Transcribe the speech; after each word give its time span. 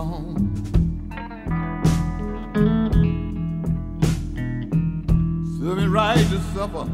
alone. 0.00 0.36
Serve 5.58 5.78
me 5.78 5.86
right 5.86 6.16
to 6.16 6.40
supper. 6.54 6.86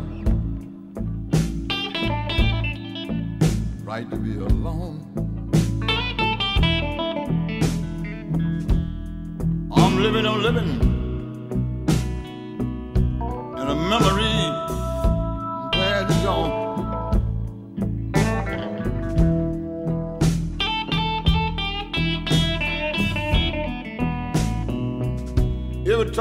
Right 3.85 4.11
to 4.11 4.17
be 4.17 4.37
alone. 4.37 5.03
I'm 9.73 10.03
living, 10.03 10.27
I'm 10.27 10.43
living 10.43 10.96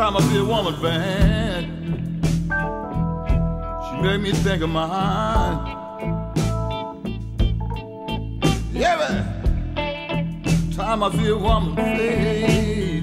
I 0.06 0.22
see 0.22 0.38
a 0.38 0.46
woman 0.46 0.80
bad, 0.84 1.64
she 3.86 4.02
make 4.04 4.22
me 4.22 4.32
think 4.34 4.62
of 4.62 4.70
mine. 4.70 5.58
Every 8.76 9.16
time 10.76 11.02
I 11.02 11.12
see 11.12 11.28
a 11.28 11.36
woman 11.36 11.76
face, 11.76 13.02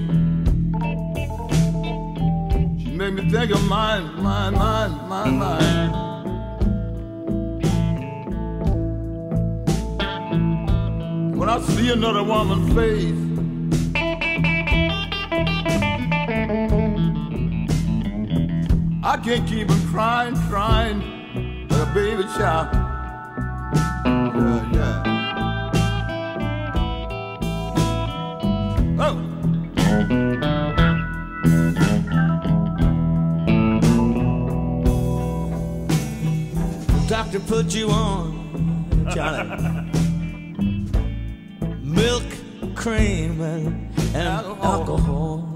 she 2.81 2.89
make 2.91 3.13
me 3.15 3.29
think 3.29 3.51
of 3.51 3.67
mine, 3.67 4.23
mine, 4.23 4.53
mine, 4.53 5.07
mine, 5.09 5.37
mine. 5.39 5.91
When 11.37 11.49
I 11.49 11.59
see 11.59 11.91
another 11.91 12.23
woman's 12.23 12.73
face. 12.73 13.32
I 19.13 19.17
can't 19.17 19.47
keep 19.47 19.69
on 19.69 19.79
crying, 19.89 20.35
crying 20.49 21.67
like 21.69 21.87
a 21.87 21.93
baby 21.93 22.23
child. 22.35 22.67
Yeah, 24.33 24.71
yeah. 24.73 25.03
Oh. 28.99 29.15
Doctor 37.07 37.39
put 37.41 37.75
you 37.75 37.91
on, 37.91 38.89
Johnny. 39.13 39.47
Milk, 41.83 42.23
cream, 42.73 43.39
and, 43.41 43.91
and 44.15 44.27
alcohol. 44.27 45.37
Doctor 45.37 45.52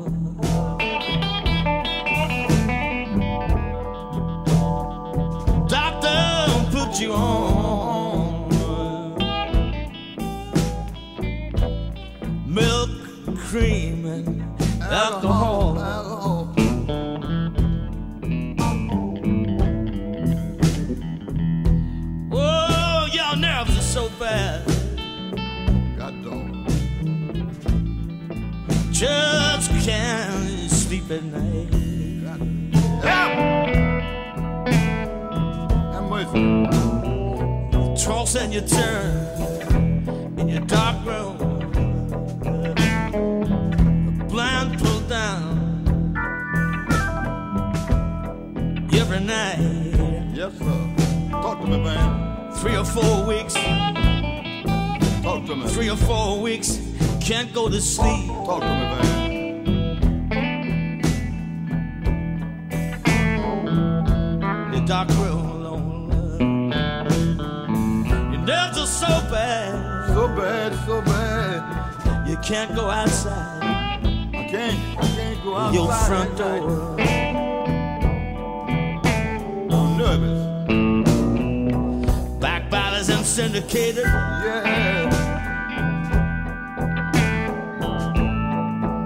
put 6.97 7.03
you 7.03 7.13
on. 7.13 8.49
Milk, 12.47 12.89
cream, 13.37 14.05
and 14.05 14.41
alcohol. 14.81 15.79
Alcohol. 15.79 16.55
Oh, 22.31 23.07
y'all 23.13 23.35
nerves 23.37 23.77
are 23.77 23.81
so 23.81 24.09
bad. 24.19 24.65
God 25.97 26.23
dog. 26.23 26.67
Just 28.91 29.69
can't 29.85 30.71
sleep 30.71 31.11
at 31.11 31.23
night. 31.23 31.73
Have 35.93 36.09
mercy. 36.09 36.86
Toss 38.07 38.35
and 38.35 38.53
you 38.53 38.62
turn 38.62 40.40
in 40.40 40.47
your 40.47 40.62
dark 40.62 41.06
room. 41.06 41.38
The 44.18 44.25
blind 44.29 44.79
pulled 44.79 45.09
down 45.09 46.16
every 48.94 49.19
night. 49.19 49.57
Yes, 50.34 50.57
sir. 50.57 50.95
Talk 51.31 51.59
to 51.62 51.68
me, 51.68 51.79
man. 51.84 52.53
Three 52.53 52.78
or 52.78 52.85
four 52.85 53.25
weeks, 53.28 53.53
Talk 53.53 55.45
to 55.47 55.56
me. 55.57 55.68
three 55.68 55.89
or 55.89 55.97
four 55.97 56.41
weeks, 56.41 56.79
can't 57.19 57.53
go 57.53 57.69
to 57.69 57.81
sleep. 57.81 58.28
Talk 58.28 58.62
to 58.62 58.68
me, 58.68 58.85
man. 58.94 59.18
Your 64.74 64.85
dark 64.85 65.09
room 65.09 65.56
so 68.87 69.07
bad, 69.29 70.07
So 70.13 70.27
bad, 70.29 70.73
so 70.85 71.01
bad. 71.01 72.27
you 72.27 72.37
can't 72.37 72.73
go 72.75 72.89
outside 72.89 73.61
I 74.33 74.47
can't, 74.49 74.97
I 74.97 75.07
can't 75.07 75.43
go 75.43 75.55
outside. 75.55 75.73
your 75.75 75.91
front 76.07 76.37
door. 76.37 76.95
I'm 79.71 79.97
nervous. 79.97 80.41
Backbiters 82.39 83.09
and 83.09 83.25
syndicators. 83.25 84.05
Yeah. 84.05 85.25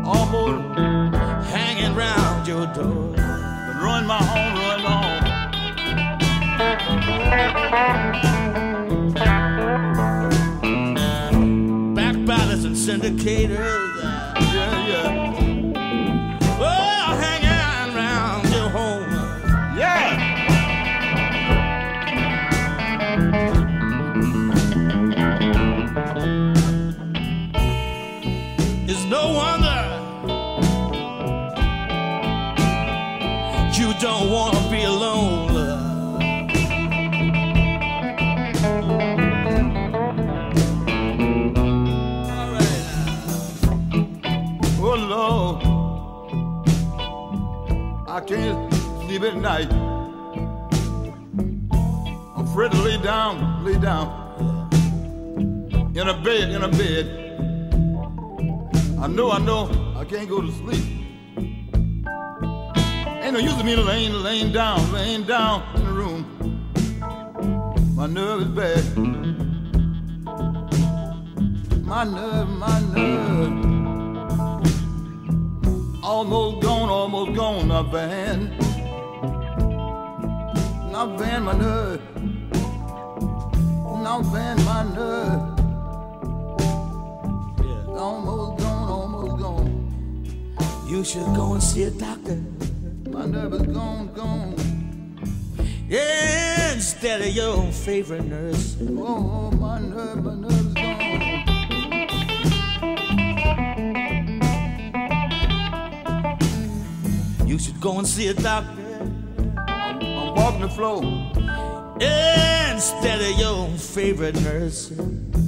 Almost 0.06 0.78
hanging 1.50 1.96
round 1.96 2.48
your 2.48 2.68
door. 2.68 3.16
ruin 3.82 4.06
my 4.06 4.18
home, 4.18 4.54
ruin 4.60 4.82
my 4.84 4.92
home. 8.22 8.41
Syndicators. 12.92 13.91
Can't 48.26 48.74
sleep 49.04 49.24
at 49.24 49.36
night. 49.36 49.72
I'm 52.36 52.46
afraid 52.46 52.72
to 52.72 52.82
lay 52.82 52.98
down, 53.02 53.66
lay 53.66 53.78
down. 53.78 54.08
In 55.96 56.08
a 56.08 56.14
bed, 56.22 56.50
in 56.50 56.62
a 56.64 56.70
bed. 56.70 57.06
I 59.00 59.08
know, 59.08 59.32
I 59.32 59.40
know, 59.40 59.70
I 59.98 60.06
can't 60.06 60.30
go 60.30 60.42
to 60.42 60.52
sleep. 60.52 60.86
Ain't 63.24 63.34
no 63.34 63.40
use 63.40 63.60
of 63.60 63.66
me 63.66 63.76
laying, 63.76 64.14
laying 64.14 64.52
down, 64.52 64.92
laying 64.92 65.24
down 65.24 65.64
in 65.76 65.86
the 65.86 65.92
room. 65.92 66.26
My 67.96 68.08
nerve 68.08 68.42
is 68.42 68.48
bad. 68.50 68.98
My 71.86 72.04
nerve, 72.04 72.50
my 72.50 72.80
nerve. 72.94 73.72
Almost 76.04 76.62
gone, 76.64 76.81
almost 77.22 77.38
gone, 77.38 77.68
not 77.68 77.92
bad. 77.92 78.40
Now 80.92 81.16
Van 81.18 81.44
my 81.44 81.54
nerve. 81.54 82.02
Now 84.04 84.22
Van 84.24 84.58
my 84.66 84.84
nerve. 84.96 85.60
Yeah. 87.60 88.00
Almost 88.00 88.64
gone, 88.64 88.90
almost 88.90 89.42
gone. 89.42 90.88
You 90.88 91.04
should 91.04 91.36
go 91.36 91.54
and 91.54 91.64
see 91.64 91.84
a 91.84 91.92
doctor. 91.92 92.42
My 93.10 93.26
nerve 93.26 93.54
is 93.54 93.68
gone, 93.68 94.12
gone. 94.14 94.56
Yeah, 95.88 96.74
Instead 96.74 97.22
of 97.22 97.36
your 97.36 97.72
favorite 97.72 98.26
nurse. 98.26 98.78
Oh, 98.82 99.52
oh 99.52 99.52
my 99.58 99.80
nerve, 99.80 100.24
my 100.24 100.36
nerve 100.36 100.71
You 107.52 107.60
should 107.60 107.82
go 107.82 108.00
and 108.00 108.08
see 108.08 108.30
a 108.30 108.34
doctor. 108.34 108.82
I'm, 109.68 110.00
I'm 110.00 110.36
walking 110.36 110.62
the 110.62 110.70
floor. 110.70 111.04
Instead 112.00 113.20
of 113.20 113.38
your 113.38 113.68
favorite 113.78 114.40
nurse. 114.42 114.90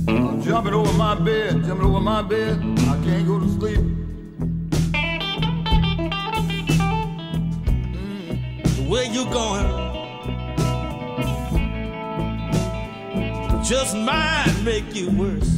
I'm 0.10 0.42
jumping 0.42 0.74
over 0.74 0.92
my 0.98 1.16
bed, 1.16 1.64
jumping 1.64 1.86
over 1.88 2.02
my 2.02 2.22
bed. 2.22 2.60
I 2.60 3.00
can't 3.06 3.26
go 3.26 3.40
to 3.40 3.50
sleep. 3.54 3.80
Mm. 7.96 8.90
Where 8.90 9.06
you 9.06 9.24
going? 9.32 9.66
Just 13.64 13.96
might 13.96 14.54
make 14.66 14.94
you 14.94 15.10
worse. 15.12 15.53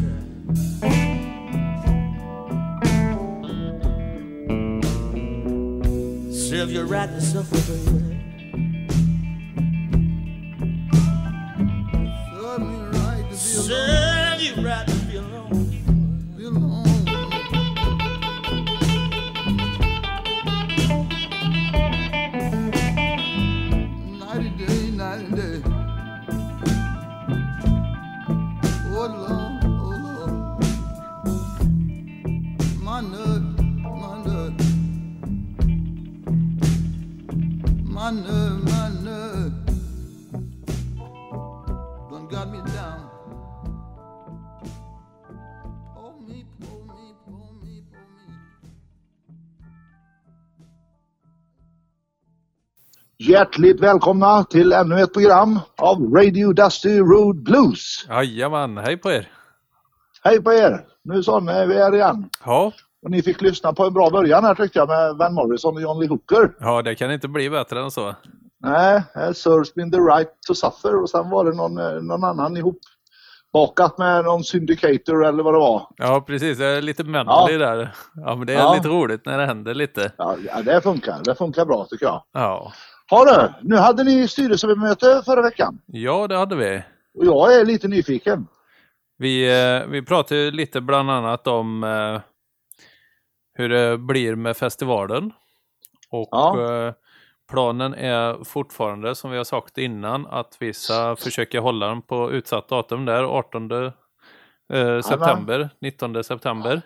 of 6.66 6.72
your 6.72 6.88
radness 6.88 7.36
of 7.36 7.48
the 7.52 8.05
Hjärtligt 53.36 53.80
välkomna 53.80 54.44
till 54.44 54.74
ännu 54.74 55.00
ett 55.02 55.14
program 55.14 55.60
av 55.78 55.98
Radio 56.14 56.54
Dusty 56.54 57.00
Road 57.00 57.44
Blues. 57.44 58.06
Jajamän, 58.10 58.78
hej 58.78 58.98
på 58.98 59.12
er! 59.12 59.28
Hej 60.24 60.42
på 60.44 60.54
er! 60.54 60.86
Nu 61.04 61.24
så 61.24 61.38
är 61.50 61.66
vi 61.68 61.74
här 61.78 61.96
igen. 61.96 62.30
Ja, 62.46 62.72
Och 63.04 63.12
ni 63.12 63.22
fick 63.22 63.42
lyssna 63.42 63.74
på 63.74 63.86
en 63.86 63.94
bra 63.94 64.10
början 64.10 64.44
här 64.44 64.56
tyckte 64.56 64.80
jag 64.80 64.88
med 64.88 65.16
Van 65.18 65.34
Morrison 65.34 65.76
och 65.76 65.82
John 65.82 66.00
Lee 66.00 66.10
Hooker. 66.10 66.52
ja 66.60 66.82
det 66.82 66.96
kan 66.96 67.12
inte 67.12 67.28
bli 67.28 67.50
bättre 67.50 67.80
än 67.84 67.92
så. 67.92 68.16
Nej, 68.60 69.04
Sirs 69.34 69.74
been 69.74 69.92
the 69.92 69.98
right 69.98 70.30
to 70.48 70.54
suffer 70.56 71.02
och 71.02 71.10
sen 71.10 71.30
var 71.30 71.46
det 71.46 71.58
någon, 71.58 71.78
eh, 71.78 72.02
någon 72.02 72.24
annan 72.24 72.58
ihop 72.58 72.80
bakat 73.54 73.98
med 73.98 74.26
någon 74.26 74.44
syndicator 74.44 75.26
eller 75.26 75.44
vad 75.44 75.54
det 75.54 75.60
var. 75.60 75.88
Ja, 75.98 76.24
precis. 76.28 76.58
Det 76.58 76.66
är 76.66 76.82
lite 76.82 77.04
medley 77.04 77.36
Ja. 77.52 77.58
där. 77.58 77.96
Ja, 78.16 78.36
men 78.36 78.48
det 78.48 78.54
är 78.54 78.58
Ja. 78.60 78.74
lite 78.74 78.88
roligt 78.88 79.26
när 79.26 79.38
det 79.38 79.46
händer 79.46 79.74
lite. 79.74 80.12
Ja, 80.18 80.36
det 80.66 80.82
funkar. 80.82 81.20
Det 81.24 81.36
funkar 81.36 81.66
bra 81.66 81.88
tycker 81.90 82.06
jag. 82.06 82.24
Ja, 82.34 82.72
Ha 83.10 83.26
du, 83.26 83.54
nu 83.70 83.76
hade 83.76 84.04
ni 84.04 84.28
styrelsemöte 84.28 85.22
förra 85.26 85.42
veckan 85.42 85.82
ja 85.86 86.28
det 86.28 86.38
hade 86.38 86.56
vi. 86.56 86.84
och 87.20 87.26
jag 87.26 87.56
är 87.56 87.66
lite 87.66 87.88
nyfiken. 87.88 88.48
Vi, 89.18 89.62
eh, 89.82 89.88
vi 89.88 90.02
pratade 90.02 90.52
lite 90.52 90.82
bland 90.82 91.12
annat 91.12 91.48
om 91.48 91.84
eh, 91.84 92.22
hur 93.54 93.70
det 93.70 93.98
blir 93.98 94.36
med 94.36 94.58
festivalen. 94.58 95.32
Och 96.10 96.30
Ja. 96.32 96.72
eh, 96.88 96.94
planen 97.52 97.94
är 97.94 98.44
fortfarande, 98.44 99.16
som 99.16 99.32
vi 99.32 99.38
har 99.38 99.44
sagt 99.44 99.78
innan, 99.78 100.28
att 100.28 100.58
vi 100.60 100.74
ska 100.74 101.16
försöka 101.20 101.60
hålla 101.60 101.88
den 101.88 102.02
på 102.02 102.32
utsatt 102.32 102.68
datum 102.70 103.06
där, 103.06 103.24
18 103.24 103.72
eh, 103.72 103.92
september, 105.02 105.70
19 105.82 106.24
september. 106.24 106.82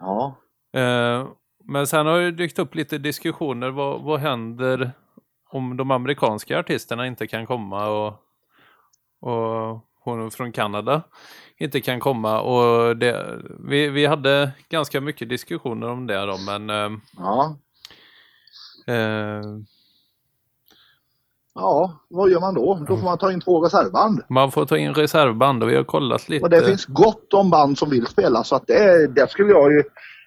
Ja, 0.00 0.36
men 1.64 1.86
sen 1.86 2.06
har 2.06 2.18
det 2.20 2.30
dykt 2.30 2.58
upp 2.58 2.74
lite 2.74 2.98
diskussioner. 2.98 3.70
Vad, 3.70 4.02
vad 4.02 4.20
händer 4.20 4.90
om 5.50 5.76
de 5.76 5.90
amerikanska 5.90 6.58
artisterna 6.58 7.06
inte 7.06 7.26
kan 7.26 7.46
komma 7.46 7.88
och, 7.88 8.14
och 9.20 9.84
hon 10.04 10.30
från 10.30 10.52
Kanada 10.52 11.02
inte 11.58 11.80
kan 11.80 12.00
komma? 12.00 12.40
Och 12.40 12.96
det, 12.96 13.38
vi, 13.68 13.88
vi 13.88 14.06
hade 14.06 14.50
ganska 14.68 15.00
mycket 15.00 15.28
diskussioner 15.28 15.88
om 15.88 16.06
det 16.06 16.26
då, 16.26 16.36
men 16.46 16.70
eh, 16.70 16.98
ja, 17.16 17.56
eh, 18.86 19.42
ja, 21.54 22.00
vad 22.08 22.30
gör 22.30 22.40
man 22.40 22.54
då? 22.54 22.84
Då 22.88 22.96
får 22.96 23.04
man 23.04 23.18
ta 23.18 23.32
in 23.32 23.40
två 23.40 23.64
reservband. 23.64 24.22
man 24.28 24.52
får 24.52 24.66
ta 24.66 24.76
in 24.76 24.94
reservband 24.94 25.62
och 25.62 25.70
vi 25.70 25.76
har 25.76 25.84
kollat 25.84 26.28
lite. 26.28 26.44
Och 26.44 26.50
det 26.50 26.66
finns 26.66 26.86
gott 26.86 27.34
om 27.34 27.50
band 27.50 27.78
som 27.78 27.90
vill 27.90 28.06
spela 28.06 28.44
så 28.44 28.56
att 28.56 28.66
det, 28.66 29.06
det 29.06 29.30
skulle 29.30 29.50
jag 29.50 29.72
ju... 29.72 29.82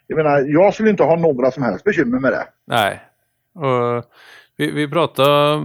Jag 0.08 0.18
menar, 0.18 0.46
jag 0.48 0.74
skulle 0.74 0.90
inte 0.90 1.04
ha 1.04 1.16
några 1.16 1.52
som 1.52 1.64
helst 1.64 1.84
bekymmer 1.84 2.20
med 2.20 2.32
det. 2.32 2.48
Nej. 2.68 3.02
Och 3.56 4.06
vi, 4.62 4.72
vi 4.72 4.88
pratar 4.88 5.60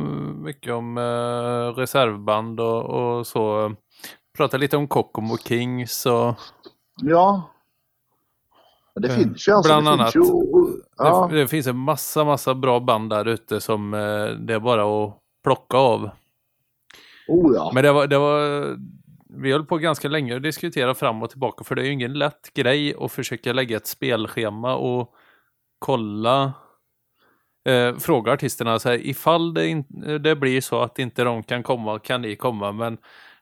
mycket 0.44 0.72
om 0.72 0.98
eh, 0.98 1.80
reservband 1.80 2.60
och, 2.60 2.84
och 2.84 3.26
så. 3.26 3.74
Pratar 4.36 4.58
lite 4.58 4.76
om 4.76 4.88
Kokomo 4.88 5.36
Kings 5.38 6.06
och 6.06 6.34
Ja. 7.02 7.50
Det 8.94 9.08
Eh, 9.08 9.14
finns 9.14 9.48
ju 9.48 9.52
alltså. 9.52 9.68
bland 9.68 9.86
det 9.86 9.90
annat. 9.90 10.12
Finns 10.12 10.28
ju, 10.28 10.32
ja, 10.96 11.28
det, 11.30 11.36
det 11.38 11.48
finns 11.48 11.66
en 11.66 11.76
massa, 11.76 12.24
massa 12.24 12.54
bra 12.54 12.80
band 12.80 13.10
där 13.10 13.28
ute 13.28 13.60
som 13.60 13.94
eh, 13.94 14.26
det 14.26 14.54
är 14.54 14.60
bara 14.60 15.04
att 15.04 15.14
plocka 15.44 15.76
av. 15.76 16.10
oh 17.28 17.54
ja. 17.54 17.70
Men 17.74 17.84
det 17.84 17.92
var, 17.92 18.06
det 18.06 18.18
var, 18.18 18.76
vi 19.28 19.52
höll 19.52 19.64
på 19.64 19.76
ganska 19.78 20.08
länge 20.08 20.34
och 20.34 20.42
diskutera 20.42 20.94
fram 20.94 21.22
och 21.22 21.30
tillbaka 21.30 21.64
för 21.64 21.74
det 21.74 21.82
är 21.82 21.86
ju 21.86 21.92
ingen 21.92 22.12
lätt 22.12 22.54
grej 22.54 22.94
att 23.00 23.12
försöka 23.12 23.52
lägga 23.52 23.76
ett 23.76 23.86
spelschema 23.86 24.76
och 24.76 25.14
kolla 25.78 26.52
eh, 27.66 27.96
fråga 27.96 28.32
artisterna 28.32 28.78
så 28.78 28.88
här, 28.88 29.06
ifall 29.06 29.54
det, 29.54 29.66
in, 29.66 29.84
det 30.20 30.36
blir 30.36 30.60
så 30.60 30.80
att 30.82 30.98
inte 30.98 31.24
de 31.24 31.42
kan 31.42 31.62
komma, 31.62 31.98
kan 31.98 32.22
ni 32.22 32.36
komma? 32.36 32.72
Men 32.72 32.98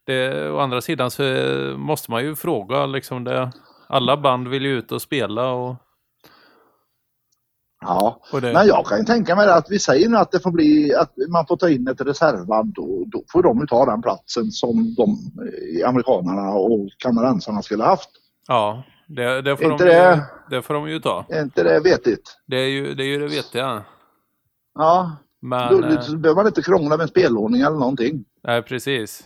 det, 0.06 0.50
å 0.50 0.58
andra 0.58 0.80
sidan 0.80 1.10
så 1.10 1.22
eh, 1.24 1.76
måste 1.76 2.10
man 2.10 2.22
ju 2.24 2.36
fråga 2.36 2.86
liksom 2.86 3.24
det, 3.24 3.52
alla 3.88 4.16
band 4.16 4.48
vill 4.48 4.64
ju 4.64 4.78
ut 4.78 4.92
och 4.92 5.02
spela 5.02 5.50
och, 5.50 5.76
ja. 7.80 8.20
Men 8.40 8.66
jag 8.66 8.86
kan 8.86 8.98
ju 8.98 9.04
tänka 9.04 9.36
mig 9.36 9.48
att 9.48 9.66
vi 9.70 9.78
säger 9.78 10.08
nu 10.08 10.16
att 10.16 10.32
det 10.32 10.40
får 10.40 10.50
bli 10.50 10.94
att 10.94 11.12
man 11.28 11.46
får 11.46 11.56
ta 11.56 11.68
in 11.70 11.88
ett 11.88 12.00
reservband. 12.00 12.74
Då, 12.74 13.04
då 13.06 13.22
får 13.32 13.42
de 13.42 13.60
ju 13.60 13.66
ta 13.66 13.84
den 13.86 14.02
platsen 14.02 14.50
som 14.50 14.94
de 14.94 15.10
eh, 15.80 15.88
amerikanerna 15.88 16.50
och 16.52 16.88
kanadensarna 16.98 17.62
skulle 17.62 17.84
haft. 17.84 18.10
ja, 18.48 18.82
det, 19.06 19.42
det, 19.42 19.56
får 19.56 19.72
Inte 19.72 19.84
de 19.84 19.90
det- 19.90 20.24
det 20.50 20.62
får 20.62 20.74
de 20.74 20.88
ju 20.90 21.00
ta. 21.00 21.24
Är 21.28 21.42
inte 21.42 21.62
det 21.62 21.80
vetigt? 21.80 22.36
Det 22.46 22.56
är 22.56 22.68
ju 22.68 22.94
det, 22.94 23.02
är 23.02 23.06
ju 23.06 23.18
det 23.18 23.36
vettiga. 23.36 23.82
Ja. 24.74 25.16
Men, 25.40 25.72
Då, 25.72 25.86
eh, 25.86 26.06
då 26.10 26.16
behöver 26.16 26.34
man 26.42 26.46
inte 26.46 26.62
krångla 26.62 26.96
med 26.96 27.08
spelordning 27.08 27.60
eller 27.60 27.76
någonting. 27.78 28.24
Nej, 28.42 28.62
precis. 28.62 29.24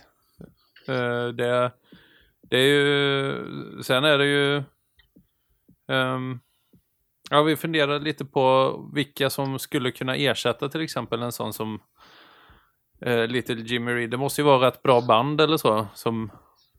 Eh, 0.87 1.27
det, 1.27 1.71
det 2.49 2.57
är 2.57 2.67
ju, 2.67 3.83
sen 3.83 4.03
är 4.03 4.17
det 4.17 4.25
ju, 4.25 4.63
ehm, 5.91 6.39
ja 7.29 7.41
vi 7.41 7.55
funderar 7.55 7.99
lite 7.99 8.25
på 8.25 8.73
vilka 8.93 9.29
som 9.29 9.59
skulle 9.59 9.91
kunna 9.91 10.15
ersätta 10.15 10.69
till 10.69 10.81
exempel 10.81 11.21
en 11.21 11.31
sån 11.31 11.53
som 11.53 11.79
uh, 13.07 13.27
Little 13.27 13.55
Jimmy 13.55 13.91
Reed. 13.91 14.09
Det 14.09 14.17
måste 14.17 14.41
ju 14.41 14.45
vara 14.45 14.67
ett 14.67 14.83
bra 14.83 15.01
band 15.01 15.41
eller 15.41 15.57
så 15.57 15.87
som, 15.93 16.31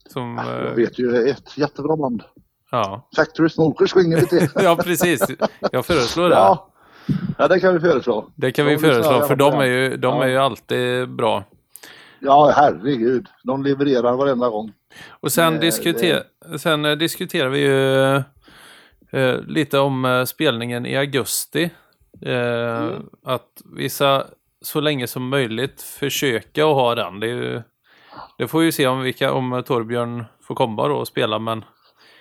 som 0.09 0.37
Ja, 0.47 0.55
jag 0.65 0.75
vet 0.75 0.99
ju 0.99 1.29
ett 1.29 1.59
jättebra 1.59 1.97
band. 1.97 2.23
ja. 2.71 3.09
Factory 3.17 3.49
Smokers 3.49 3.93
sjunger 3.93 4.21
vi 4.21 4.27
till. 4.27 4.49
ja, 4.55 4.77
precis. 4.77 5.27
Jag 5.73 5.87
föreslår 5.87 6.29
det. 6.29 6.35
ja. 6.35 6.70
Ja, 7.39 7.49
det 7.49 7.61
kan 7.61 7.75
vi 7.75 7.81
föreslå. 7.81 8.29
Det 8.35 8.53
kan 8.53 8.67
vi 8.67 8.73
De 8.75 8.79
föreslå 8.79 9.27
för 9.27 9.37
de 9.37 9.55
är 9.61 9.65
ju, 9.65 9.97
de 9.97 10.17
Ja. 10.17 10.25
är 10.25 10.29
ju 10.29 10.37
alltid 10.37 11.09
bra. 11.09 11.45
Ja, 12.21 12.53
herregud. 12.57 13.27
De 13.45 13.63
levererar 13.63 14.17
varenda 14.17 14.49
gång. 14.49 14.73
Och 15.11 15.33
sen, 15.33 15.61
diskuter 15.61 16.23
sen 16.59 16.85
eh, 16.85 16.93
diskuterar 16.97 17.49
vi 17.49 17.59
ju 17.61 18.15
eh, 19.11 19.41
lite 19.47 19.79
om 19.79 20.05
eh, 20.05 20.25
spelningen 20.25 20.87
i 20.87 20.97
augusti. 20.97 21.71
Eh, 22.23 22.89
Att 23.25 23.63
vissa 23.77 24.25
så 24.63 24.81
länge 24.81 25.07
som 25.07 25.29
möjligt 25.29 25.83
försöka 25.83 26.67
att 26.67 26.75
ha 26.75 26.95
den. 26.95 27.21
Det, 27.21 27.27
ju, 27.27 27.63
det 28.39 28.49
får 28.49 28.63
ju 28.63 28.73
se 28.73 28.87
om, 28.87 29.01
vilka, 29.01 29.33
om 29.33 29.63
Torbjörn 29.67 30.25
får 30.43 30.55
komma 30.55 30.89
då 30.89 30.95
och 30.95 31.09
spela, 31.09 31.39
men 31.39 31.65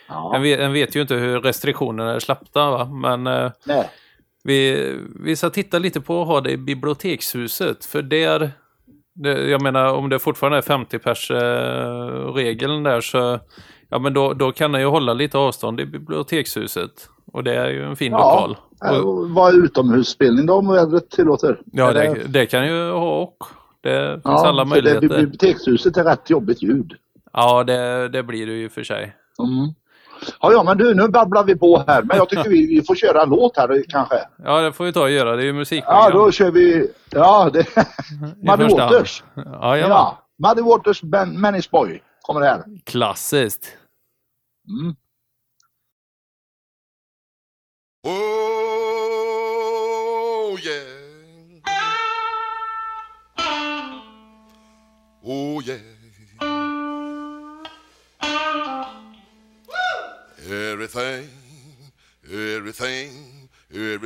Ja. 0.07 0.35
en, 0.35 0.41
vet, 0.41 0.59
en 0.59 0.73
vet 0.73 0.95
ju 0.95 1.01
inte 1.01 1.15
hur 1.15 1.41
restriktionerna 1.41 2.13
är 2.13 2.19
släppta. 2.19 2.69
Va? 2.71 2.85
Men 2.85 3.23
Nej. 3.65 3.89
Vi, 4.49 4.95
vi 5.23 5.35
ska 5.35 5.49
titta 5.49 5.79
lite 5.79 6.01
på 6.01 6.21
att 6.21 6.27
ha 6.27 6.41
det 6.41 6.51
i 6.51 6.57
bibliotekshuset, 6.57 7.85
för 7.85 8.01
där 8.01 8.51
jag 9.23 9.61
menar 9.61 9.93
om 9.93 10.09
det 10.09 10.19
fortfarande 10.19 10.57
är 10.57 10.61
50 10.61 10.99
pers 10.99 11.31
eh, 11.31 12.33
regeln 12.33 12.83
där 12.83 13.01
så 13.01 13.39
ja 13.89 13.99
men 13.99 14.13
då, 14.13 14.33
då 14.33 14.51
kan 14.51 14.71
den 14.71 14.81
ju 14.81 14.87
hålla 14.87 15.13
lite 15.13 15.37
avstånd 15.37 15.79
i 15.79 15.85
bibliotekshuset. 15.85 17.09
Och 17.31 17.43
det 17.43 17.55
är 17.55 17.69
ju 17.69 17.83
en 17.83 17.95
fin 17.95 18.11
lokal. 18.11 18.57
Ja, 18.79 19.01
Och, 19.01 19.19
och 19.19 19.29
vad 19.29 19.53
är 19.53 19.63
utomhusspelning 19.63 20.45
då 20.45 20.53
om 20.53 20.67
vädret 20.67 21.09
tillåter? 21.09 21.61
ja, 21.65 21.93
det, 21.93 22.23
det 22.27 22.45
kan 22.45 22.67
ju 22.67 22.91
ha 22.91 23.21
och. 23.21 23.43
Det 23.81 24.13
finns 24.13 24.21
ja, 24.23 24.47
alla 24.47 24.65
möjligheter. 24.65 25.01
Det, 25.01 25.17
bibliotekshuset 25.17 25.97
är 25.97 26.03
rätt 26.03 26.29
jobbigt 26.29 26.63
ljud. 26.63 26.93
Ja, 27.33 27.63
det, 27.63 28.09
det 28.09 28.23
blir 28.23 28.47
det 28.47 28.53
ju 28.53 28.69
för 28.69 28.83
sig. 28.83 29.15
Mm. 29.39 29.73
Ja, 30.41 30.51
ja, 30.51 30.63
men 30.63 30.77
du, 30.77 30.93
nu 30.95 31.07
babblar 31.07 31.43
vi 31.43 31.55
på 31.55 31.83
här. 31.87 32.01
Men 32.03 32.17
jag 32.17 32.29
tycker 32.29 32.49
vi, 32.49 32.67
vi 32.67 32.81
får 32.81 32.95
köra 32.95 33.21
en 33.21 33.29
låt 33.29 33.57
här 33.57 33.83
kanske. 33.89 34.15
Ja, 34.43 34.61
det 34.61 34.73
får 34.73 34.85
vi 34.85 34.93
ta 34.93 35.01
och 35.01 35.11
göra. 35.11 35.35
Det 35.35 35.43
är 35.43 35.45
ju 35.45 35.53
musik. 35.53 35.83
Ja, 35.87 36.09
då 36.09 36.31
kör 36.31 36.51
vi... 36.51 36.91
Ja, 37.11 37.49
det... 37.53 37.65
Muddy. 38.57 38.73
Waters. 38.73 39.23
Ja, 39.35 39.77
ja. 39.77 39.87
Ja, 39.87 40.23
Muddy 40.47 40.61
Waters, 40.61 41.01
ben, 41.01 41.41
Manish 41.41 41.69
Boy 41.71 42.01
kommer 42.21 42.41
här. 42.41 42.63
Klassiskt. 42.85 43.77
Mm. 44.69 44.95
Oh, 48.03 48.11
yeah. 50.63 50.99
Oh, 55.23 55.63
yeah. 55.67 55.98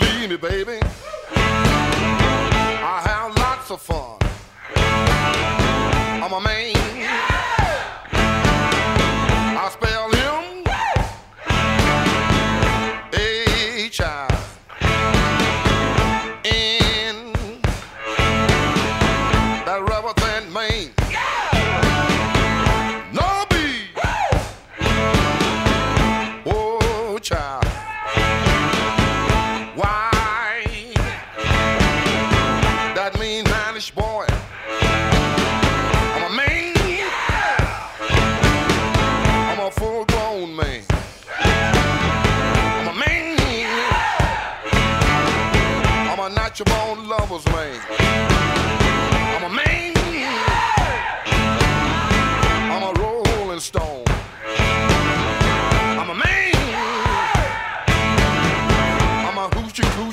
believe 0.00 0.30
me, 0.30 0.36
baby. 0.36 0.78
I 2.82 3.02
have 3.04 3.36
lots 3.36 3.70
of 3.70 3.80
fun. 3.80 4.18
I'm 6.22 6.32
a 6.32 6.40
man. 6.40 6.99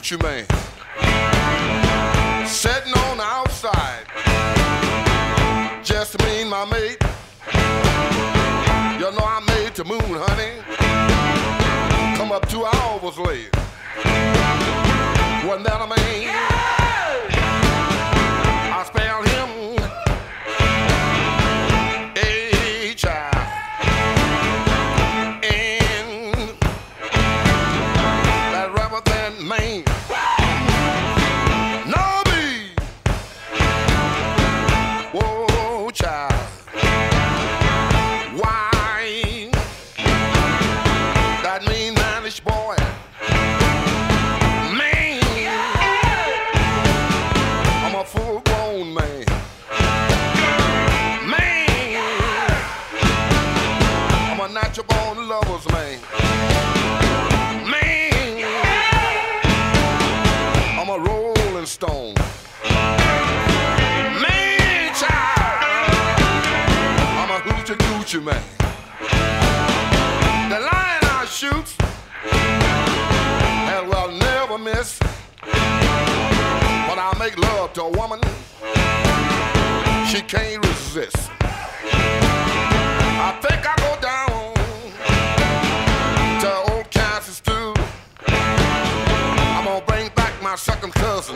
Hoochie 0.07 0.23
man. 0.23 0.45
Sitting 2.47 2.93
on 2.93 3.17
the 3.17 3.23
outside. 3.23 4.05
Just 5.83 6.17
me 6.23 6.41
and 6.41 6.49
my 6.49 6.65
mate. 6.65 6.97
You 8.99 9.11
know 9.11 9.25
I 9.25 9.43
made 9.47 9.75
the 9.75 9.83
moon, 9.83 10.01
honey. 10.01 10.61
Come 12.17 12.31
up 12.31 12.47
two 12.49 12.65
hours 12.65 13.17
late. 13.17 13.53
Wasn't 15.45 15.65
that 15.65 15.81
a 15.81 15.87
man? 15.87 16.56
Coochie 68.17 68.23
man. 68.23 68.43
The 70.49 70.59
lion 70.59 71.03
I 71.03 71.25
shoot, 71.29 71.75
and 73.71 73.87
will 73.87 74.11
never 74.11 74.57
miss. 74.57 74.99
When 76.89 76.99
I 76.99 77.13
make 77.19 77.37
love 77.37 77.73
to 77.73 77.83
a 77.83 77.89
woman, 77.89 78.19
she 80.07 80.21
can't 80.21 80.65
resist. 80.65 81.29
I 83.19 83.37
think 83.41 83.65
I 83.65 83.75
go 83.77 83.97
down 84.01 84.53
to 86.41 86.71
old 86.73 86.89
Kansas 86.89 87.39
too. 87.39 87.73
I'm 88.27 89.65
gonna 89.65 89.85
bring 89.85 90.09
back 90.15 90.41
my 90.41 90.55
second 90.55 90.93
cousin. 90.93 91.35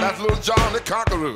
That's 0.00 0.20
little 0.20 0.40
John 0.40 0.72
the 0.72 0.80
Conqueror. 0.80 1.32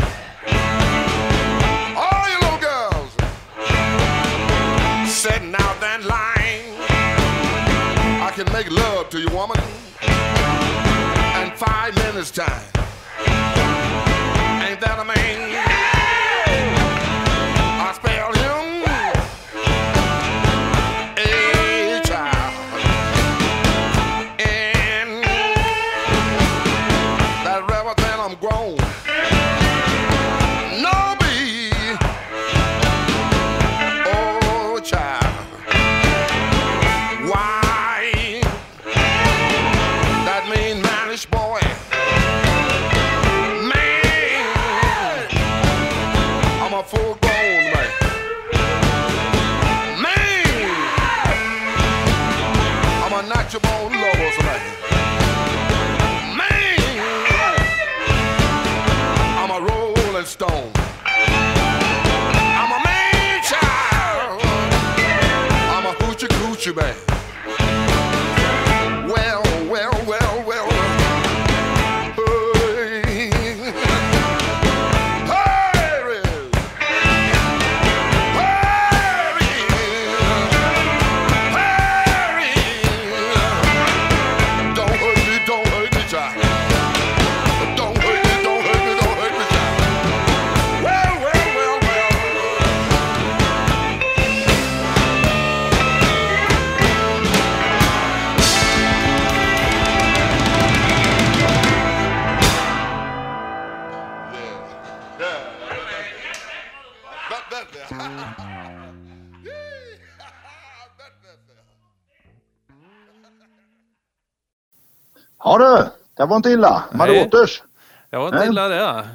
Det 116.20 116.26
var 116.26 116.36
inte 116.36 116.50
illa. 116.50 116.84
Åters. 117.26 117.62
Jag 118.10 118.20
var 118.20 118.26
inte 118.26 118.38
Nej. 118.38 118.48
illa 118.48 118.68
det. 118.68 119.08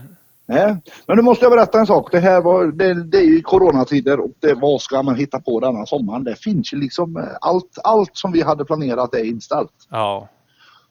Nej. 0.46 0.78
Men 1.08 1.18
nu 1.18 1.24
måste 1.24 1.46
jag 1.46 1.52
berätta 1.52 1.80
en 1.80 1.88
sak. 1.88 2.12
Det 2.12 2.20
här 2.20 2.42
var, 2.42 2.66
det, 2.66 3.04
det 3.04 3.18
är 3.18 3.24
ju 3.26 3.42
coronatider 3.42 4.20
och 4.20 4.32
det, 4.40 4.54
vad 4.54 4.82
ska 4.82 5.04
man 5.04 5.16
hitta 5.16 5.40
på 5.40 5.60
denna 5.60 5.86
sommaren? 5.86 6.24
Det 6.24 6.36
finns 6.36 6.74
ju 6.74 6.78
liksom 6.78 7.18
eh, 7.18 7.24
allt, 7.42 7.78
allt 7.84 8.18
som 8.18 8.32
vi 8.32 8.42
hade 8.42 8.66
planerat 8.66 9.16
är 9.16 9.24
inställt. 9.24 9.72
Ja. 9.90 10.28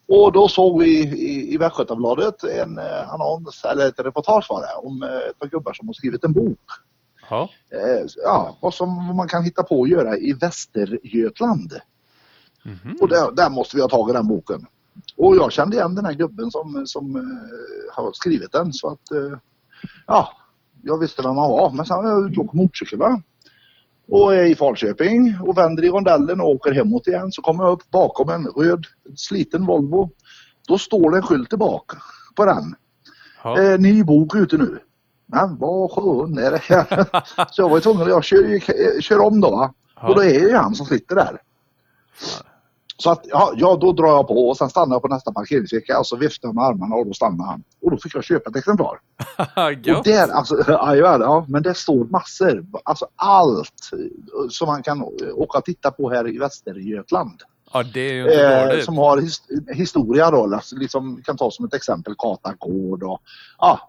Och 0.09 0.33
då 0.33 0.49
såg 0.49 0.83
vi 0.83 0.99
i, 1.00 1.54
i 1.54 1.56
Västgötabladet 1.56 2.44
en 2.44 2.78
eh, 2.78 3.12
annons, 3.14 3.64
eller 3.64 3.88
ett 3.88 4.00
reportage 4.00 4.47
var 4.49 4.61
det, 4.61 4.88
om 4.88 5.02
eh, 5.02 5.30
ett 5.30 5.38
par 5.38 5.47
gubbar 5.47 5.73
som 5.73 5.88
har 5.88 5.94
skrivit 5.94 6.25
en 6.25 6.33
bok. 6.33 6.61
Ja. 7.30 7.49
Eh, 7.73 8.06
ja, 8.25 8.56
vad, 8.61 8.75
som, 8.75 9.06
vad 9.06 9.16
man 9.16 9.28
kan 9.28 9.44
hitta 9.44 9.62
på 9.62 9.83
att 9.83 9.88
göra 9.88 10.16
i 10.16 10.33
Västergötland. 10.33 11.72
Mhm. 12.62 12.98
Och 13.00 13.09
där, 13.09 13.33
där 13.33 13.50
måste 13.50 13.77
vi 13.77 13.83
ha 13.83 13.88
tag 13.88 14.11
i 14.11 14.12
den 14.12 14.29
boken. 14.29 14.66
Och 15.16 15.37
jag 15.37 15.53
kände 15.53 15.77
igen 15.77 15.94
den 15.94 16.05
här 16.05 16.12
gubben 16.12 16.50
som, 16.50 16.87
som 16.87 17.16
eh, 17.16 17.94
har 17.94 18.12
skrivit 18.12 18.53
den 18.53 18.72
så 18.72 18.88
att 18.88 19.11
eh, 19.11 19.38
ja, 20.07 20.29
jag 20.83 20.98
visste 20.98 21.22
vem 21.22 21.37
han 21.37 21.50
var. 21.50 21.70
Men 21.70 21.87
sen 21.87 21.96
var 21.96 22.11
jag 22.11 22.31
ute 22.31 22.40
och 22.40 22.55
motorcykel 22.55 22.98
va? 22.98 23.22
Och 24.09 24.35
är 24.35 24.44
i 24.44 24.55
Falköping 24.55 25.37
och 25.40 25.59
vänder 25.59 25.85
i 25.85 25.88
rondellen 25.88 26.40
och 26.40 26.48
åker 26.48 26.72
hemåt 26.72 27.07
igen. 27.07 27.33
Så 27.33 27.42
kommer 27.42 27.64
jag 27.64 27.72
upp 27.72 27.90
bakom 27.90 28.29
en 28.29 28.46
röd 28.46 28.87
sliten 29.16 29.66
Volvo. 29.66 30.11
Då 30.68 30.79
står 30.79 31.11
det 31.11 31.16
en 31.16 31.22
skylt 31.22 31.48
tillbaka 31.48 31.96
på 32.35 32.44
den. 32.44 32.74
Ja. 33.42 33.62
Eh, 33.62 33.79
ny 33.79 34.05
bok 34.05 34.35
ute 34.35 34.57
nu. 34.57 34.79
Men 35.27 35.59
vad 35.59 35.90
skön 35.90 36.38
är 36.38 36.50
det 36.50 36.62
här? 36.62 37.07
Så 37.50 37.62
jag 37.62 37.68
var 37.68 37.81
tvungen 37.81 38.03
att 38.03 38.09
jag 38.09 38.24
kör, 38.24 39.00
kör 39.00 39.18
om 39.20 39.40
då 39.40 39.50
va. 39.50 39.74
Ja. 39.96 40.09
Och 40.09 40.14
då 40.14 40.20
är 40.20 40.40
det 40.40 40.48
ju 40.48 40.57
han 40.57 40.74
som 40.74 40.87
sitter 40.87 41.14
där. 41.14 41.40
Så 42.96 43.11
att 43.11 43.20
ja, 43.24 43.52
ja, 43.57 43.76
då 43.80 43.92
drar 43.92 44.07
jag 44.09 44.28
på 44.28 44.48
och 44.48 44.57
sen 44.57 44.70
stannar 44.70 44.94
jag 44.94 45.02
på 45.02 45.09
nästa 45.09 45.33
parkeringsvecka 45.33 45.98
och 45.98 46.07
så 46.07 46.16
viftar 46.16 46.48
jag 46.48 46.54
med 46.54 46.64
armarna 46.64 46.94
och 46.94 47.07
då 47.07 47.12
stannar 47.12 47.44
han. 47.46 47.62
Och 47.83 47.90
då 47.90 47.96
fick 47.96 48.14
jag 48.14 48.24
köpa 48.24 48.50
ett 48.50 48.57
exemplar. 48.57 48.98
Och 49.96 50.04
där, 50.04 50.28
alltså, 50.28 50.54
jajamän, 50.68 51.20
ja, 51.20 51.44
men 51.48 51.62
det 51.62 51.74
står 51.74 52.04
massor. 52.04 52.66
Alltså 52.85 53.07
allt 53.16 53.90
som 54.50 54.66
man 54.66 54.83
kan 54.83 55.02
åka 55.35 55.59
och 55.59 55.64
titta 55.64 55.90
på 55.90 56.11
här 56.11 56.28
i 56.35 56.38
Västergötland. 56.38 57.40
Ja, 57.72 57.83
det 57.94 58.00
är 58.00 58.12
ju 58.14 58.22
inte 58.22 58.74
Eh, 58.78 58.80
som 58.85 58.98
har 58.98 59.18
his 59.20 59.42
historia 59.68 60.30
då, 60.30 60.54
alltså, 60.54 60.76
liksom, 60.76 61.22
kan 61.24 61.37
ta 61.37 61.50
som 61.50 61.64
ett 61.64 61.74
exempel 61.74 62.14
Kata 62.18 62.52
gård 62.59 63.02
och 63.02 63.20
ja, 63.59 63.80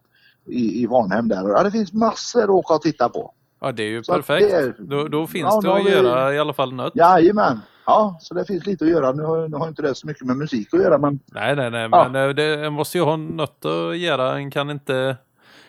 i, 0.50 0.82
i 0.84 0.86
Varnhem 0.86 1.28
där. 1.28 1.50
Ja, 1.50 1.64
det 1.64 1.72
finns 1.72 1.94
massor 1.94 2.44
att 2.44 2.50
åka 2.50 2.74
och 2.74 2.82
titta 2.82 3.10
på. 3.10 3.32
Ja, 3.62 3.72
det 3.72 3.84
är 3.84 3.88
ju 3.88 4.04
Så 4.04 4.14
perfekt. 4.14 4.50
det 4.50 4.56
är- 4.58 4.76
Då, 4.80 5.08
då 5.08 5.28
finns 5.28 5.48
Ja, 5.52 5.62
det 5.62 5.74
att 5.80 5.86
vi- 5.86 5.90
göra 5.92 6.34
i 6.34 6.40
alla 6.40 6.54
fall 6.54 6.74
något. 6.74 6.96
Jajamän. 6.96 7.60
Ja, 7.86 8.18
så 8.22 8.34
det 8.34 8.46
finns 8.46 8.66
lite 8.66 8.86
att 8.86 8.92
göra. 8.92 9.12
Nu 9.12 9.24
har, 9.24 9.48
nu 9.48 9.58
har 9.58 9.68
inte 9.68 9.82
det 9.82 9.96
så 9.96 10.08
mycket 10.08 10.26
med 10.28 10.38
musik 10.38 10.74
att 10.74 10.80
göra 10.82 10.98
men 10.98 11.20
Nej, 11.26 11.56
nej, 11.56 11.72
nej, 11.72 11.90
Ja. 11.92 12.10
men 12.12 12.30
eh, 12.30 12.36
det 12.36 12.66
en 12.66 12.74
måste 12.74 12.98
ju 12.98 13.04
ha 13.04 13.16
något 13.16 13.66
att 13.66 13.98
göra. 13.98 14.38
En 14.38 14.52
kan 14.52 14.70
inte... 14.70 15.18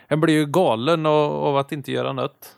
En 0.09 0.21
blir 0.21 0.35
ju 0.35 0.47
galen 0.47 1.07
av, 1.07 1.33
av 1.33 1.57
att 1.57 1.73
inte 1.73 1.93
göra 1.93 2.13
något. 2.13 2.57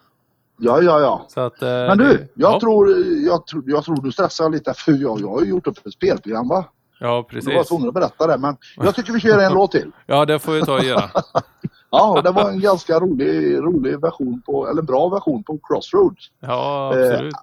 ja, 0.58 0.82
ja, 0.82 1.00
ja. 1.00 1.24
Så 1.28 1.40
att, 1.40 1.62
eh, 1.62 1.68
Men 1.68 1.98
du, 1.98 2.04
det- 2.04 2.28
jag, 2.34 2.52
ja. 2.54 2.60
tror, 2.60 2.88
jag, 3.26 3.46
tror, 3.46 3.62
jag 3.66 3.84
tror 3.84 4.02
du 4.02 4.12
stressar 4.12 4.50
lite 4.50 4.74
för 4.76 4.92
jag, 4.92 5.20
jag 5.20 5.28
har 5.28 5.42
ju 5.42 5.48
gjort 5.48 5.66
upp 5.66 5.86
ett 5.86 5.92
spelprogram 5.92 6.48
va? 6.48 6.64
Ja, 7.00 7.06
Du 7.06 7.12
var 7.12 7.22
precis. 7.22 7.68
tvungen 7.68 7.88
att 7.88 7.94
berätta 7.94 8.26
det 8.26 8.38
men 8.38 8.56
jag 8.76 8.94
tycker 8.94 9.12
vi 9.12 9.20
kör 9.20 9.38
en 9.38 9.52
låt 9.52 9.72
till. 9.72 9.90
Ja, 10.06 10.24
det 10.24 10.38
får 10.38 10.52
vi 10.52 10.60
ta 10.62 10.74
och 10.78 10.84
göra. 10.84 11.04
Ja, 11.90 12.20
det 12.24 12.30
var 12.30 12.50
en 12.50 12.60
ganska 12.60 13.00
rolig, 13.00 13.58
rolig 13.58 14.00
version 14.00 14.42
på, 14.46 14.68
eller 14.68 14.82
bra 14.82 15.08
version 15.08 15.42
på 15.44 15.58
Crossroads. 15.68 16.30
Ja, 16.40 16.94
Eh, 16.96 17.10
absolut. 17.12 17.34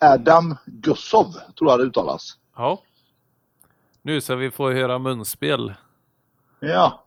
Adam 0.00 0.56
Gussov 0.66 1.32
tror 1.58 1.70
jag 1.70 1.78
det 1.80 1.84
uttalas. 1.84 2.38
Ja. 2.56 2.82
Nu 4.02 4.20
ska 4.20 4.36
vi 4.36 4.50
få 4.50 4.70
höra 4.70 4.98
munspel. 4.98 5.74
Ja. 6.60 7.04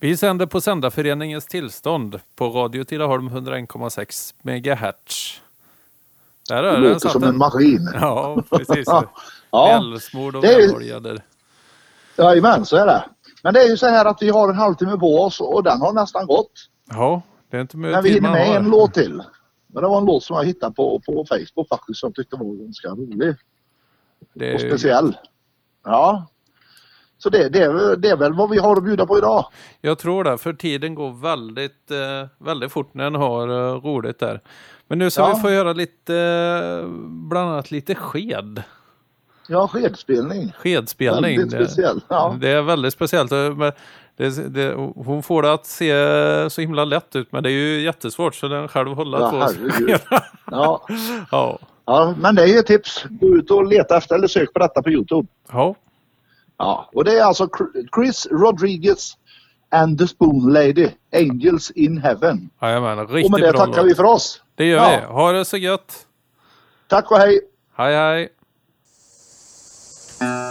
Vi 0.00 0.16
sänder 0.16 0.46
på 0.46 0.60
Sändarföreningens 0.60 1.46
tillstånd 1.46 2.20
på 2.36 2.48
Radio 2.48 2.84
Tidaholm 2.84 3.28
101,6 3.28 4.34
MHz. 4.42 5.40
Där 6.48 6.62
är 6.62 6.80
det. 6.80 6.88
låter 6.92 7.08
som 7.08 7.24
en 7.24 7.36
maskin. 7.38 7.90
Ja, 8.00 8.42
precis. 8.50 8.88
Ja, 9.50 9.68
Älvsmord 9.68 10.36
och 10.36 10.44
väloljade. 10.44 11.22
jajamän 12.16 12.64
så 12.64 12.76
är 12.76 12.86
det. 12.86 13.04
Men 13.42 13.54
det 13.54 13.60
är 13.60 13.68
ju 13.68 13.76
så 13.76 13.86
här 13.86 14.04
att 14.04 14.22
vi 14.22 14.30
har 14.30 14.48
en 14.48 14.54
halvtimme 14.54 14.96
på 14.96 15.22
oss 15.22 15.40
och 15.40 15.62
den 15.62 15.80
har 15.80 15.92
nästan 15.92 16.26
gått. 16.26 16.52
Ja, 16.90 17.22
det 17.50 17.56
är 17.56 17.60
inte 17.60 17.76
mycket 17.76 17.92
Men 17.92 18.04
vi 18.04 18.10
hinner 18.10 18.30
med 18.30 18.56
en 18.56 18.64
låt 18.70 18.94
till. 18.94 19.22
Men 19.72 19.82
det 19.82 19.88
var 19.88 19.98
en 19.98 20.04
låt 20.06 20.22
som 20.24 20.36
jag 20.36 20.44
hittade 20.44 20.74
på, 20.74 21.00
på 21.06 21.24
Facebook 21.28 21.68
faktiskt 21.68 22.00
som 22.00 22.06
jag 22.08 22.14
tyckte 22.14 22.36
var 22.36 22.54
ganska 22.64 22.88
rolig 22.88 23.34
Det 24.34 24.54
och 24.54 24.60
speciell. 24.60 25.16
Ja. 25.84 26.26
Så 27.18 27.30
det, 27.30 27.48
det, 27.48 27.58
är, 27.62 27.96
det 27.96 28.08
är 28.08 28.16
väl 28.16 28.32
vad 28.34 28.50
vi 28.50 28.58
har 28.58 28.76
att 28.76 28.84
bjuda 28.84 29.06
på 29.06 29.18
idag. 29.18 29.44
jag 29.80 29.98
tror 29.98 30.24
det, 30.24 30.38
för 30.38 30.52
tiden 30.52 30.94
går 30.94 31.12
väldigt, 31.22 31.90
eh, 31.90 32.28
väldigt 32.38 32.72
fort 32.72 32.94
när 32.94 33.04
en 33.06 33.14
har 33.14 33.48
eh, 33.48 33.80
roligt 33.80 34.18
där. 34.18 34.40
Men 34.86 34.98
nu 34.98 35.10
ska 35.10 35.22
Ja. 35.22 35.32
vi 35.34 35.40
få 35.42 35.50
göra 35.50 35.72
lite, 35.72 36.14
eh, 36.16 36.88
bland 37.28 37.50
annat 37.50 37.70
lite 37.70 37.94
sked. 37.94 38.62
Ja, 39.48 39.68
skedspelning. 39.68 40.52
Skedspelning. 40.58 41.38
Väldigt 41.38 41.58
Det- 41.58 41.64
speciell. 41.68 42.00
Ja. 42.08 42.36
Det 42.40 42.48
är 42.48 42.62
väldigt 42.62 42.92
speciellt. 42.94 43.30
Det, 43.30 44.30
det, 44.48 44.74
hon 44.96 45.22
får 45.22 45.42
det 45.42 45.52
att 45.52 45.66
se 45.66 45.92
så 46.50 46.60
himla 46.60 46.84
lätt 46.84 47.16
ut 47.16 47.32
men 47.32 47.42
det 47.42 47.48
är 47.50 47.52
ju 47.52 47.80
jättesvårt 47.80 48.34
så 48.34 48.48
den 48.48 48.68
själv 48.68 48.88
hålla 48.88 49.18
Ja, 49.20 49.30
två. 49.30 49.68
Ja. 50.50 50.86
ja. 51.30 51.58
ja, 51.84 52.14
men 52.20 52.34
det 52.34 52.42
är 52.42 52.46
ju 52.46 52.58
ett 52.58 52.66
tips. 52.66 53.04
Gå 53.08 53.26
ut 53.26 53.50
och 53.50 53.66
leta 53.66 53.96
efter 53.96 54.14
eller 54.14 54.28
sök 54.28 54.52
på 54.52 54.58
detta 54.58 54.82
på 54.82 54.90
Youtube. 54.90 55.28
ja. 55.52 55.74
Ja, 56.60 56.90
och 56.94 57.04
det 57.04 57.18
är 57.18 57.24
alltså 57.24 57.48
Chris 57.94 58.26
Rodriguez 58.30 59.12
and 59.70 59.98
the 59.98 60.06
Spoon 60.08 60.52
Lady, 60.52 60.88
Angels 61.16 61.70
in 61.70 61.98
Heaven. 61.98 62.50
Jajamän, 62.62 62.98
Och 62.98 63.10
riktigt 63.10 63.30
med 63.32 63.40
det 63.42 63.52
bra 63.52 63.66
tackar 63.66 63.82
låt. 63.82 63.90
vi 63.90 63.94
för 63.94 64.04
oss. 64.04 64.42
Det 64.54 64.64
gör 64.64 64.76
Ja. 64.76 65.00
vi. 65.00 65.14
Ha 65.14 65.32
det 65.32 65.44
så 65.44 65.56
gött. 65.56 66.06
Tack 66.88 67.10
och 67.10 67.18
hej! 67.18 67.40
Hej 67.76 67.94
hej. 67.96 68.28
Mm-hmm. 70.20 70.47